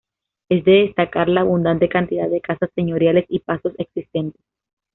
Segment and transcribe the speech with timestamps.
[0.49, 4.41] Es de destacar la abundante cantidad de casas señoriales y pazos existentes.